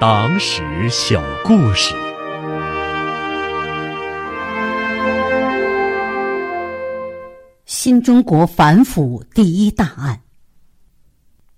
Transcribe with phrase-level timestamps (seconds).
[0.00, 1.92] 党史小故事。
[7.66, 10.22] 新中国反腐第一大案。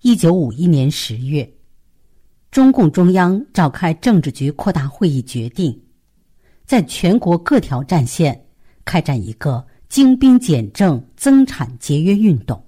[0.00, 1.52] 一九五一年十月，
[2.50, 5.78] 中共中央召开政治局扩大会议，决定
[6.64, 8.46] 在全国各条战线
[8.86, 12.64] 开展一个精兵简政、增产节约运动。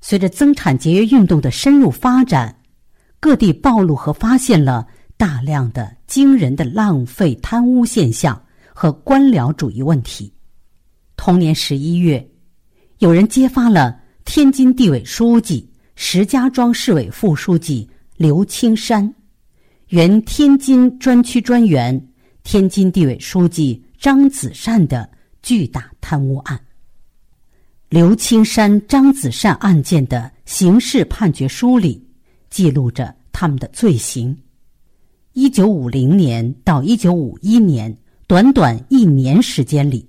[0.00, 2.55] 随着增产节约运动的深入发展，
[3.26, 8.40] 各地暴露和发现了大量的惊人的浪费、贪污现象
[8.72, 10.32] 和官僚主义问题。
[11.16, 12.24] 同年十一月，
[12.98, 19.12] 有人揭发了天津地委书记、石家庄市委副书记刘青山，
[19.88, 22.00] 原天津专区专员、
[22.44, 25.10] 天津地委书记张子善的
[25.42, 26.56] 巨大贪污案。
[27.88, 32.05] 刘青山、张子善案件的刑事判决书里
[32.50, 34.36] 记录着他们的罪行。
[35.32, 40.08] 一九五零年到一九五一年，短短一年时间里，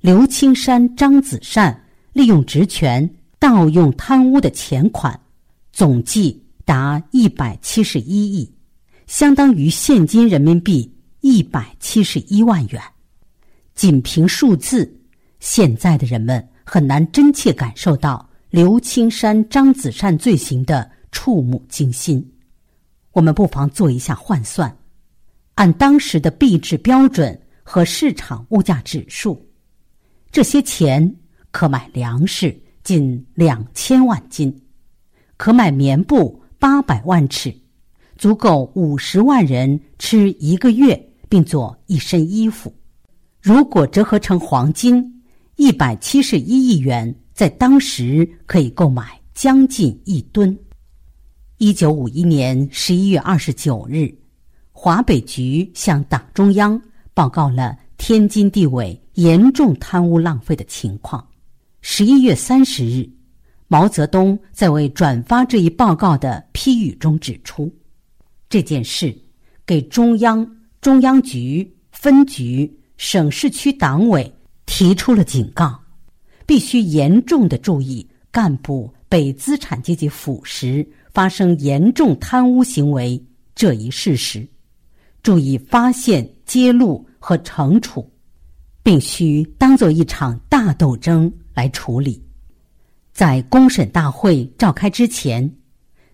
[0.00, 5.18] 刘青山、张子善利用职权盗用贪污的钱款，
[5.72, 8.52] 总计达一百七十一亿，
[9.06, 12.82] 相当于现金人民币一百七十一万元。
[13.74, 15.00] 仅凭数字，
[15.40, 16.48] 现在的人们。
[16.64, 22.20] 很难真切感受到刘青山、张子善罪行的触目惊心。
[23.12, 24.76] 我们不妨做一下换算，
[25.54, 29.40] 按当时的币制标准和市场物价指数，
[30.32, 31.14] 这些钱
[31.52, 34.52] 可买粮食近两千万斤，
[35.36, 37.54] 可买棉布八百万尺，
[38.16, 42.74] 足够五十万人吃一个月，并做一身衣服。
[43.40, 45.08] 如果折合成黄金。
[45.56, 50.58] 一百七十一亿元在当时可以购买将近一吨。
[51.62, 54.12] 一九五一年十一月二十九日，
[54.72, 56.82] 华北局向党中央
[57.14, 61.24] 报告了天津地委严重贪污浪费的情况。
[61.80, 63.08] 十一月三十日，
[63.68, 67.72] 毛泽东在为转发这一报告的批语中指出，
[68.48, 69.16] 这件事
[69.64, 70.44] 给中央、
[70.80, 74.28] 中央局、分局、省市区党委。
[74.66, 75.78] 提出了警告，
[76.44, 83.22] 必须严重的注意干部被资产阶级腐蚀、发生严重贪污行为
[83.54, 84.46] 这一事实，
[85.22, 88.10] 注意发现、揭露和惩处，
[88.82, 92.22] 并需当做一场大斗争来处理。
[93.12, 95.54] 在公审大会召开之前，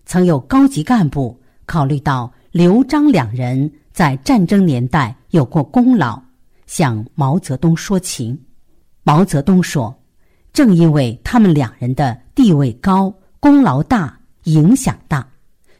[0.05, 6.21] 曾有高级干部考虑到刘璋两人在战争年代有过功劳，
[6.67, 8.37] 向毛泽东说情。
[9.03, 9.97] 毛泽东说
[10.51, 15.27] ：“正因为他们两人的地位高、功劳大、影响大，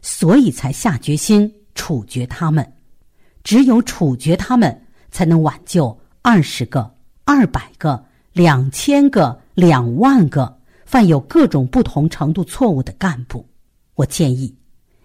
[0.02, 2.74] 所以才下决心处决他们。
[3.44, 6.94] 只有处决他们，才能挽救二十个、
[7.24, 8.04] 二百个、
[8.34, 13.48] 两千个、两万个犯有各种不同程度错误的干部。
[13.96, 14.56] 我建议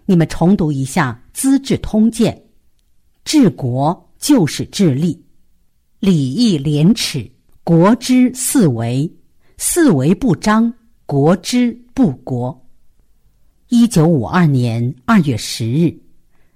[0.05, 2.33] 你们重读一下《资治通鉴》，
[3.23, 5.17] 治国就是治吏，
[5.99, 7.31] 礼义廉耻。”
[7.65, 9.11] 国之四维，
[9.57, 10.71] 四维不张，
[11.07, 12.64] 国之不国。
[13.77, 15.93] 一九五二年二月十日，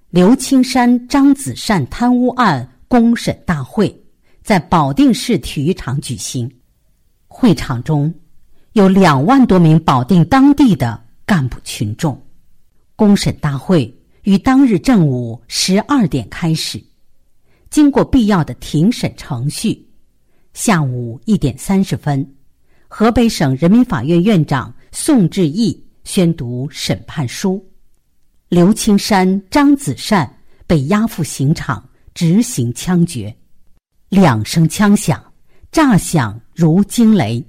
[0.08, 3.94] 刘青山、张子善贪污案公审大会
[4.42, 6.50] 在保定市体育场举行。
[7.28, 8.12] 会场中
[8.72, 12.18] 有两万多名保定当地的干部群众。
[12.96, 16.82] 公审大会于当日正午十二点开始，
[17.68, 19.86] 经过必要的庭审程序。
[20.54, 22.26] 下午一点三十分，
[22.88, 25.78] 河北省人民法院院长宋志毅
[26.12, 27.64] 宣读审判书，
[28.48, 30.28] 刘青山、张子善
[30.66, 33.32] 被押赴刑场执行枪决。
[34.08, 35.22] 两声枪响，
[35.70, 37.40] 炸响如惊雷，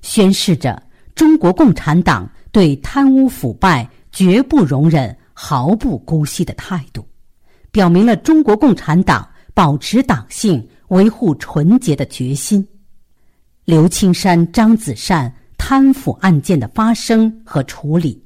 [0.00, 0.82] 宣示着
[1.14, 7.06] 中国共产党对贪污腐败绝不容忍、毫不姑息的态度，
[7.70, 10.66] 表明了中国共产党保持党性。
[10.88, 12.66] 维护纯洁的决心，
[13.66, 18.18] 刘青山、张子善贪腐案件的发生和处理，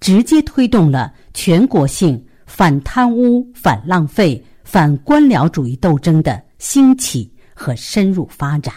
[0.00, 8.74] 直接推动了全国性反贪污、反浪费、反官僚主义斗争的兴起和深入发展，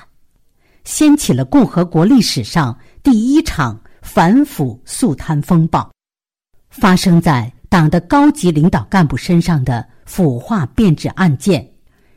[0.85, 5.91] 掀起了共和国历史上第一场反腐肃贪风暴。
[6.69, 11.69] 发生在党的高级领导干部身上的腐化变质案件。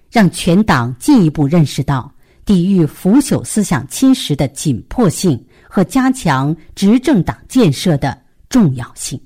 [0.09, 2.13] 让全党进一步认识到
[2.45, 5.41] 抵御腐朽思想侵蚀的紧迫性
[5.71, 9.19] 和加强执政党建设的重要性。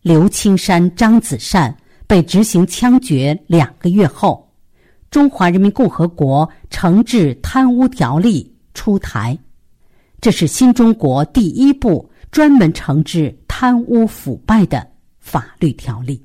[0.00, 1.76] 刘青山、张子善
[2.06, 4.48] 被执行枪决两个月后，
[5.10, 8.44] 《中华人民共和国惩治贪污条例》
[8.78, 9.36] 出台，
[10.20, 14.86] 这是新中国第一部专门惩治贪污腐败的
[15.18, 16.24] 法律条例。